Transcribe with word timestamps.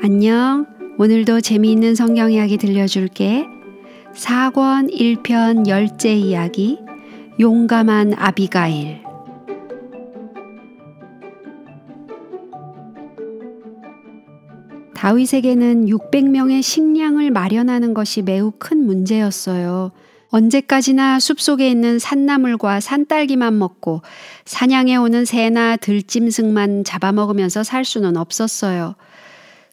안녕. 0.00 0.64
오늘도 0.96 1.40
재미있는 1.40 1.96
성경 1.96 2.30
이야기 2.30 2.56
들려줄게. 2.56 3.46
4권 4.14 4.94
1편 4.94 5.66
열째 5.66 6.14
이야기. 6.14 6.78
용감한 7.40 8.14
아비가일. 8.16 9.02
다윗에게는 14.94 15.86
600명의 15.86 16.62
식량을 16.62 17.32
마련하는 17.32 17.92
것이 17.92 18.22
매우 18.22 18.52
큰 18.56 18.84
문제였어요. 18.86 19.90
언제까지나 20.30 21.18
숲속에 21.18 21.68
있는 21.68 21.98
산나물과 21.98 22.80
산딸기만 22.80 23.58
먹고 23.58 24.02
사냥해 24.44 24.96
오는 24.96 25.24
새나 25.24 25.76
들짐승만 25.76 26.84
잡아먹으면서 26.84 27.64
살 27.64 27.84
수는 27.84 28.16
없었어요. 28.16 28.94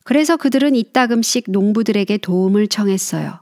그래서 0.06 0.38
그들은 0.38 0.76
이따금씩 0.76 1.46
농부들에게 1.48 2.20
도움을 2.20 2.68
청했어요. 2.68 3.40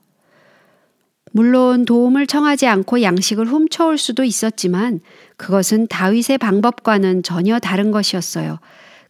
물론 1.33 1.83
도움을 1.83 2.25
청하지 2.25 2.67
않고 2.67 3.01
양식을 3.01 3.45
훔쳐올 3.47 3.97
수도 3.97 4.23
있었지만 4.23 5.01
그것은 5.35 5.87
다윗의 5.87 6.37
방법과는 6.39 7.23
전혀 7.23 7.59
다른 7.59 7.91
것이었어요. 7.91 8.59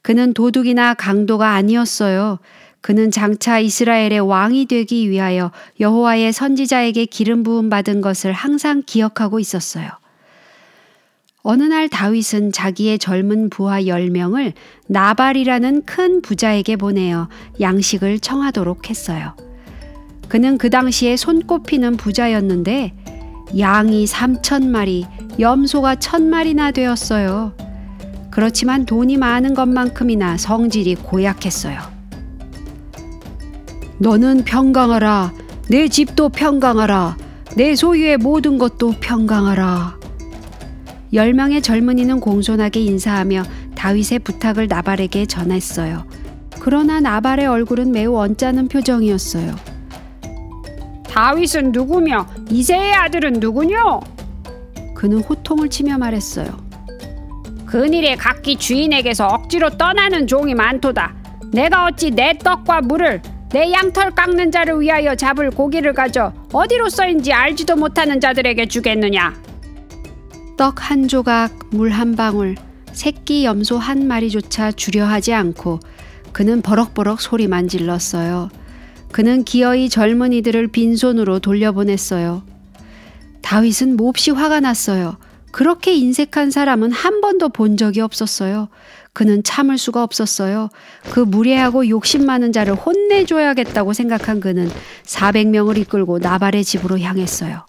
그는 0.01 0.33
도둑이나 0.33 0.95
강도가 0.95 1.51
아니었어요. 1.51 2.39
그는 2.81 3.11
장차 3.11 3.59
이스라엘의 3.59 4.19
왕이 4.21 4.65
되기 4.65 5.09
위하여 5.11 5.51
여호와의 5.79 6.33
선지자에게 6.33 7.05
기름 7.05 7.43
부음 7.43 7.69
받은 7.69 8.01
것을 8.01 8.33
항상 8.33 8.81
기억하고 8.83 9.39
있었어요. 9.39 9.89
어느 11.45 11.63
날 11.63 11.89
다윗은 11.89 12.53
자기의 12.53 12.97
젊은 12.97 13.49
부하 13.49 13.81
10명을 13.81 14.53
나발이라는 14.87 15.83
큰 15.83 16.21
부자에게 16.21 16.77
보내어 16.77 17.27
양식을 17.59 18.19
청하도록 18.19 18.89
했어요. 18.89 19.35
그는 20.29 20.57
그 20.57 20.69
당시에 20.69 21.17
손꼽히는 21.17 21.97
부자였는데 21.97 22.93
양이 23.59 24.05
3천 24.05 24.67
마리, 24.67 25.05
염소가 25.37 25.95
천 25.95 26.29
마리나 26.29 26.71
되었어요. 26.71 27.53
그렇지만 28.31 28.85
돈이 28.85 29.17
많은 29.17 29.53
것만큼이나 29.53 30.37
성질이 30.37 30.95
고약했어요. 30.95 31.77
너는 33.99 34.45
평강하라. 34.45 35.33
내 35.69 35.89
집도 35.89 36.29
평강하라. 36.29 37.17
내 37.57 37.75
소유의 37.75 38.17
모든 38.17 38.57
것도 38.57 38.95
평강하라. 39.01 40.02
열 41.13 41.33
명의 41.33 41.61
젊은이는 41.61 42.19
공손하게 42.19 42.79
인사하며 42.79 43.43
다윗의 43.75 44.19
부탁을 44.19 44.67
나발에게 44.67 45.27
전했어요. 45.27 46.05
그러나 46.59 46.99
나발의 46.99 47.45
얼굴은 47.45 47.91
매우 47.91 48.17
언짢은 48.17 48.67
표정이었어요. 48.67 49.55
다윗은 51.03 51.71
누구며 51.71 52.25
이세의 52.49 52.93
아들은 52.93 53.33
누구뇨? 53.33 53.99
그는 54.95 55.19
호통을 55.19 55.69
치며 55.69 55.99
말했어요. 55.99 56.47
그일에 57.67 58.15
각기 58.15 58.55
주인에게서 58.55 59.27
억지로 59.27 59.69
떠나는 59.71 60.25
종이 60.25 60.55
많도다. 60.55 61.13
내가 61.51 61.85
어찌 61.85 62.09
내 62.09 62.35
떡과 62.37 62.81
물을 62.81 63.21
내 63.51 63.71
양털 63.71 64.11
깎는 64.11 64.51
자를 64.51 64.81
위하여 64.81 65.13
잡을 65.13 65.51
고기를 65.51 65.93
가져 65.93 66.33
어디로 66.51 66.89
써인지 66.89 67.33
알지도 67.33 67.75
못하는 67.75 68.19
자들에게 68.19 68.65
주겠느냐? 68.65 69.52
떡 70.57 70.75
한 70.89 71.07
조각, 71.07 71.51
물 71.71 71.91
한 71.91 72.15
방울, 72.15 72.55
새끼 72.91 73.43
염소 73.43 73.77
한 73.77 74.07
마리조차 74.07 74.71
주려 74.71 75.05
하지 75.05 75.33
않고 75.33 75.79
그는 76.31 76.61
버럭버럭 76.61 77.21
소리만 77.21 77.67
질렀어요. 77.67 78.49
그는 79.11 79.43
기어이 79.43 79.89
젊은이들을 79.89 80.67
빈손으로 80.67 81.39
돌려보냈어요. 81.39 82.43
다윗은 83.41 83.97
몹시 83.97 84.31
화가 84.31 84.59
났어요. 84.59 85.17
그렇게 85.51 85.93
인색한 85.93 86.49
사람은 86.49 86.91
한 86.91 87.21
번도 87.21 87.49
본 87.49 87.77
적이 87.77 88.01
없었어요. 88.01 88.69
그는 89.11 89.43
참을 89.43 89.77
수가 89.77 90.01
없었어요. 90.01 90.69
그 91.11 91.19
무례하고 91.19 91.87
욕심 91.89 92.25
많은 92.25 92.51
자를 92.51 92.73
혼내줘야겠다고 92.73 93.93
생각한 93.93 94.39
그는 94.39 94.69
400명을 95.05 95.77
이끌고 95.77 96.17
나발의 96.17 96.63
집으로 96.63 96.99
향했어요. 96.99 97.65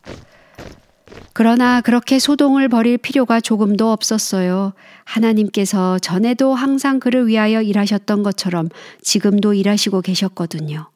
그러나 1.34 1.80
그렇게 1.80 2.20
소동을 2.20 2.68
벌일 2.68 2.96
필요가 2.96 3.40
조금도 3.40 3.90
없었어요. 3.90 4.72
하나님께서 5.04 5.98
전에도 5.98 6.54
항상 6.54 7.00
그를 7.00 7.26
위하여 7.26 7.60
일하셨던 7.60 8.22
것처럼 8.22 8.68
지금도 9.02 9.52
일하시고 9.52 10.00
계셨거든요. 10.00 10.88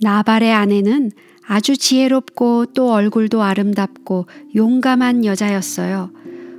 나발의 0.00 0.54
아내는 0.54 1.10
아주 1.46 1.76
지혜롭고 1.76 2.66
또 2.74 2.92
얼굴도 2.92 3.42
아름답고 3.42 4.26
용감한 4.56 5.26
여자였어요. 5.26 6.10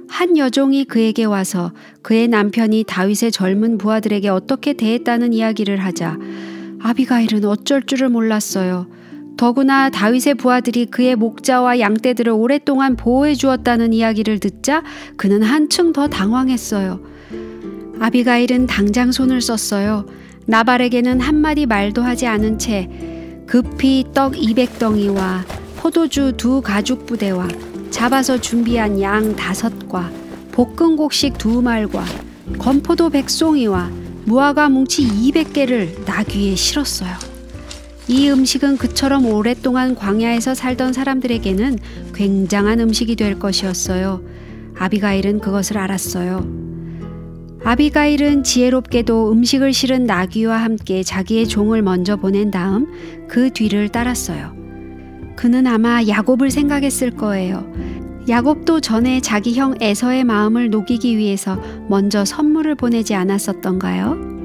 한 0.08 0.38
여종이 0.38 0.86
그에게 0.86 1.24
와서 1.24 1.72
그의 2.04 2.28
남편이 2.28 2.84
다윗의 2.88 3.32
젊은 3.32 3.80
부하들에게 3.80 4.30
어떻게 4.30 4.74
대했다는 4.74 5.34
이야기를 5.34 5.78
하자 5.78 6.20
아비가일은 6.80 7.44
어쩔 7.46 7.82
줄을 7.82 8.10
몰랐어요. 8.10 9.01
더구나 9.38 9.90
다윗의 9.90 10.36
부하들이 10.36 10.86
그의 10.86 11.16
목자와 11.16 11.80
양떼들을 11.80 12.32
오랫동안 12.32 12.96
보호해 12.96 13.34
주었다는 13.34 13.94
이야기를 13.94 14.40
듣자 14.40 14.84
그는 15.18 15.42
한층 15.42 15.94
더 15.94 16.08
당황했어요. 16.08 17.00
아비가일은 18.00 18.68
당장 18.68 19.12
손을 19.12 19.42
썼어요. 19.42 20.06
나발에게는 20.46 21.22
한마디 21.22 21.66
말도 21.66 22.02
하지 22.02 22.28
않은 22.28 22.58
채 22.58 22.90
급히 23.48 24.06
떡 24.14 24.34
200덩이와 24.34 25.44
포도주 25.78 26.34
두 26.38 26.62
가죽 26.62 27.06
부대와 27.06 27.48
잡아서 27.90 28.40
준비한 28.40 29.02
양 29.02 29.36
다섯과 29.36 30.12
볶은 30.52 30.96
곡식 30.96 31.38
두 31.38 31.62
말과 31.62 32.04
건포도 32.58 33.10
백송이와 33.10 33.90
무화과 34.26 34.70
뭉치 34.70 35.04
200개를 35.08 36.06
나귀에 36.06 36.56
실었어요. 36.56 37.31
이 38.12 38.30
음식은 38.30 38.76
그처럼 38.76 39.26
오랫동안 39.26 39.96
광야에서 39.96 40.54
살던 40.54 40.92
사람들에게는 40.92 41.80
굉장한 42.14 42.82
음식이 42.82 43.16
될 43.16 43.40
것이었어요. 43.40 44.22
아비가일은 44.78 45.40
그것을 45.40 45.78
알았어요. 45.78 46.46
아비가일은 47.64 48.44
지혜롭게도 48.44 49.32
음식을 49.32 49.72
실은 49.72 50.04
나귀와 50.04 50.58
함께 50.58 51.04
자기의 51.04 51.48
종을 51.48 51.82
먼저 51.84 52.18
보낸 52.18 52.52
다음 52.52 52.88
그 53.30 53.50
뒤를 53.50 53.88
따랐어요. 53.88 54.54
그는 55.38 55.66
아마 55.66 56.06
야곱을 56.06 56.52
생각했을 56.52 57.12
거예요. 57.12 57.66
야곱도 58.28 58.82
전에 58.82 59.22
자기 59.22 59.54
형 59.54 59.76
에서의 59.80 60.26
마음을 60.26 60.70
녹이기 60.70 61.18
위해서 61.18 61.58
먼저 61.88 62.26
선물을 62.26 62.76
보내지 62.76 63.16
않았었던가요? 63.16 64.41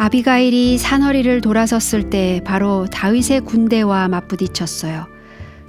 아비가일이 0.00 0.78
산허리를 0.78 1.40
돌아섰을 1.40 2.08
때 2.08 2.40
바로 2.44 2.86
다윗의 2.86 3.40
군대와 3.40 4.06
맞부딪혔어요. 4.06 5.06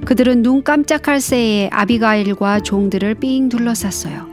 그들은 0.06 0.44
눈 0.44 0.64
깜짝할 0.64 1.20
새에 1.20 1.68
아비가일과 1.72 2.60
종들을 2.60 3.16
삥 3.16 3.50
둘러쌌어요. 3.50 4.30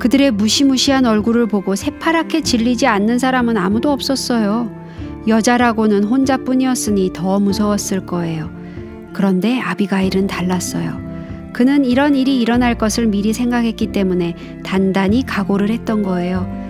그들의 0.00 0.32
무시무시한 0.32 1.06
얼굴을 1.06 1.46
보고 1.46 1.76
새파랗게 1.76 2.42
질리지 2.42 2.88
않는 2.88 3.20
사람은 3.20 3.56
아무도 3.56 3.92
없었어요. 3.92 4.68
여자라고는 5.28 6.02
혼자뿐이었으니 6.02 7.12
더 7.12 7.38
무서웠을 7.38 8.06
거예요. 8.06 8.50
그런데 9.12 9.60
아비가일은 9.60 10.26
달랐어요. 10.26 11.00
그는 11.52 11.84
이런 11.84 12.16
일이 12.16 12.40
일어날 12.40 12.76
것을 12.76 13.06
미리 13.06 13.32
생각했기 13.32 13.92
때문에 13.92 14.34
단단히 14.64 15.24
각오를 15.24 15.70
했던 15.70 16.02
거예요. 16.02 16.63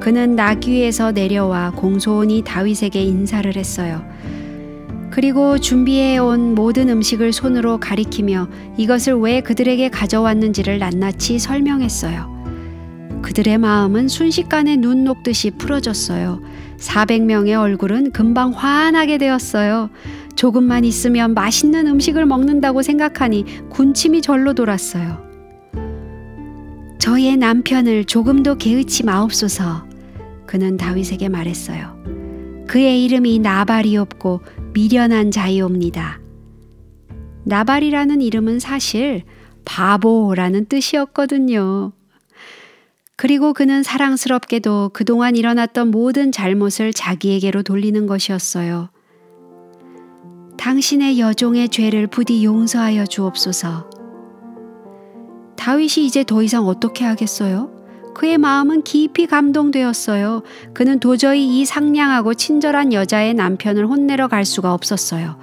그는 0.00 0.34
나귀에서 0.34 1.12
내려와 1.12 1.72
공손히 1.72 2.42
다윗에게 2.42 3.02
인사를 3.02 3.54
했어요. 3.54 4.04
그리고 5.10 5.58
준비해 5.58 6.18
온 6.18 6.54
모든 6.54 6.88
음식을 6.88 7.32
손으로 7.32 7.78
가리키며 7.80 8.48
이것을 8.78 9.14
왜 9.14 9.40
그들에게 9.40 9.88
가져왔는지를 9.90 10.78
낱낱이 10.78 11.38
설명했어요. 11.38 12.40
그들의 13.22 13.58
마음은 13.58 14.08
순식간에 14.08 14.76
눈 14.76 15.04
녹듯이 15.04 15.50
풀어졌어요. 15.50 16.40
400명의 16.78 17.60
얼굴은 17.60 18.12
금방 18.12 18.52
환하게 18.52 19.18
되었어요. 19.18 19.90
조금만 20.36 20.84
있으면 20.84 21.34
맛있는 21.34 21.86
음식을 21.86 22.24
먹는다고 22.24 22.82
생각하니 22.82 23.68
군침이 23.68 24.22
절로 24.22 24.54
돌았어요. 24.54 25.29
저의 27.10 27.36
남편을 27.36 28.04
조금도 28.04 28.58
개의치 28.58 29.04
마옵소서. 29.04 29.84
그는 30.46 30.76
다윗에게 30.76 31.28
말했어요. 31.28 32.00
그의 32.68 33.04
이름이 33.04 33.40
나발이옵고 33.40 34.42
미련한 34.74 35.32
자이옵니다. 35.32 36.20
나발이라는 37.46 38.22
이름은 38.22 38.60
사실 38.60 39.24
바보라는 39.64 40.66
뜻이었거든요. 40.66 41.90
그리고 43.16 43.54
그는 43.54 43.82
사랑스럽게도 43.82 44.90
그동안 44.92 45.34
일어났던 45.34 45.90
모든 45.90 46.30
잘못을 46.30 46.92
자기에게로 46.92 47.64
돌리는 47.64 48.06
것이었어요. 48.06 48.88
당신의 50.58 51.18
여종의 51.18 51.70
죄를 51.70 52.06
부디 52.06 52.44
용서하여 52.44 53.06
주옵소서. 53.06 53.99
다윗이 55.60 56.06
이제 56.06 56.24
더 56.24 56.42
이상 56.42 56.66
어떻게 56.66 57.04
하겠어요? 57.04 57.68
그의 58.14 58.38
마음은 58.38 58.80
깊이 58.80 59.26
감동되었어요. 59.26 60.42
그는 60.72 60.98
도저히 60.98 61.60
이 61.60 61.66
상냥하고 61.66 62.32
친절한 62.32 62.94
여자의 62.94 63.34
남편을 63.34 63.86
혼내러 63.86 64.26
갈 64.28 64.46
수가 64.46 64.72
없었어요. 64.72 65.36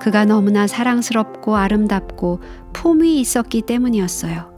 그가 0.00 0.24
너무나 0.24 0.66
사랑스럽고 0.66 1.56
아름답고 1.56 2.40
품위 2.72 3.20
있었기 3.20 3.62
때문이었어요. 3.62 4.50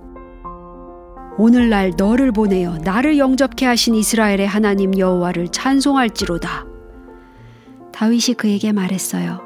오늘날 1.36 1.92
너를 1.98 2.32
보내어 2.32 2.78
나를 2.78 3.18
영접케 3.18 3.66
하신 3.66 3.94
이스라엘의 3.96 4.46
하나님 4.46 4.98
여호와를 4.98 5.48
찬송할지로다. 5.48 6.64
다윗이 7.92 8.36
그에게 8.38 8.72
말했어요. 8.72 9.42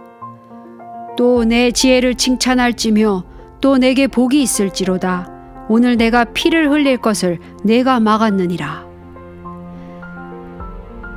또 1.17 1.45
내 1.45 1.73
지혜를 1.73 2.15
칭찬할지며 2.15 3.25
또 3.61 3.77
내게 3.77 4.07
복이 4.07 4.41
있을지로다. 4.41 5.38
오늘 5.69 5.97
내가 5.99 6.25
피를 6.25 6.71
흘릴 6.71 6.97
것을 6.97 7.39
내가 7.63 8.01
막았느니라. 8.01 8.87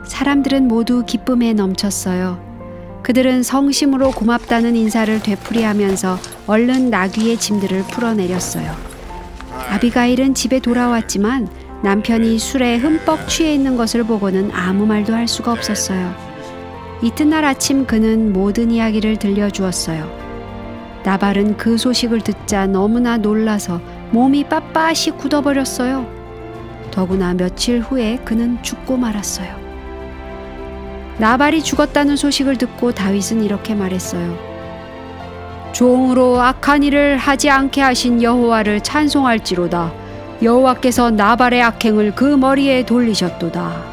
사람들은 0.06 0.68
모두 0.68 1.06
기쁨에 1.06 1.53
넘쳤어요. 1.53 2.51
그들은 3.01 3.44
성심으로 3.44 4.12
고맙다는 4.12 4.75
인사를 4.75 5.21
되풀이하면서 5.24 6.18
얼른 6.48 6.89
나귀의 6.89 7.38
짐들을 7.38 7.83
풀어내렸어요. 7.83 8.71
아비가일은 9.69 10.33
집에 10.33 10.59
돌아왔지만 10.59 11.47
남편이 11.81 12.38
술에 12.38 12.77
흠뻑 12.77 13.27
취해 13.27 13.54
있는 13.54 13.77
것을 13.77 14.04
보고는 14.04 14.51
아무 14.51 14.86
말도 14.86 15.13
할 15.13 15.27
수가 15.27 15.54
없었어요. 15.54 16.13
이튿날 17.01 17.45
아침 17.45 17.88
그는 17.88 18.33
모든 18.33 18.69
이야기를 18.69 19.18
들려주었어요. 19.18 20.07
나발은 21.04 21.57
그 21.57 21.77
소식을 21.77 22.21
듣자 22.21 22.68
너무나 22.68 23.18
놀라서 23.18 23.81
몸이 24.12 24.46
빳빳이 24.46 25.18
굳어버렸어요. 25.18 26.06
더구나 26.92 27.34
며칠 27.34 27.80
후에 27.80 28.18
그는 28.25 28.62
죽고 28.62 28.98
말았어요. 28.98 29.56
나발이 31.18 31.63
죽었다는 31.63 32.18
소식을 32.18 32.58
듣고 32.58 32.92
다윗은 32.92 33.44
이렇게 33.44 33.74
말했어요. 33.74 34.38
종으로 35.72 36.42
악한 36.42 36.84
일을 36.84 37.18
하지 37.18 37.50
않게 37.50 37.81
하신 37.81 38.22
여호와를 38.22 38.81
찬송할지로다. 38.81 39.94
여호와께서 40.42 41.12
나발의 41.12 41.62
악행을 41.62 42.16
그 42.16 42.25
머리에 42.25 42.86
돌리셨도다. 42.86 43.92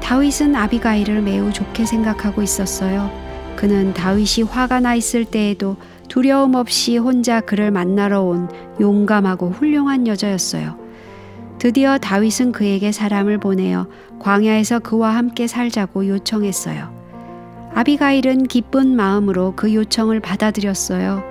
다윗은 0.00 0.54
아비가일을 0.54 1.22
매우 1.22 1.52
좋게 1.52 1.84
생각하고 1.84 2.42
있었어요. 2.42 3.10
그는 3.56 3.92
다윗이 3.94 4.46
화가 4.48 4.80
나 4.80 4.94
있을 4.94 5.24
때에도 5.24 5.76
두려움 6.08 6.54
없이 6.54 6.96
혼자 6.96 7.40
그를 7.40 7.70
만나러 7.70 8.22
온 8.22 8.48
용감하고 8.80 9.50
훌륭한 9.50 10.06
여자였어요. 10.06 10.78
드디어 11.58 11.98
다윗은 11.98 12.52
그에게 12.52 12.92
사람을 12.92 13.38
보내어 13.38 13.86
광야에서 14.18 14.80
그와 14.80 15.14
함께 15.14 15.46
살자고 15.46 16.06
요청했어요. 16.08 16.94
아비가일은 17.74 18.44
기쁜 18.44 18.96
마음으로 18.96 19.54
그 19.56 19.74
요청을 19.74 20.20
받아들였어요. 20.20 21.22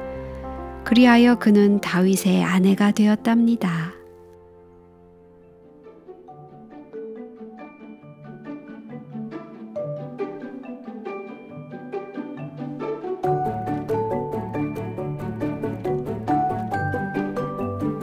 그리하여 0.83 1.35
그는 1.35 1.81
다윗의 1.81 2.43
아내가 2.43 2.91
되었답니다. 2.91 3.93